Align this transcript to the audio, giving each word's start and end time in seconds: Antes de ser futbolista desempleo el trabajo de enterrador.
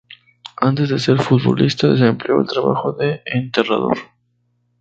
Antes 0.69 0.89
de 0.89 0.97
ser 0.97 1.19
futbolista 1.21 1.87
desempleo 1.87 2.41
el 2.41 2.47
trabajo 2.47 2.91
de 2.93 3.21
enterrador. 3.27 3.95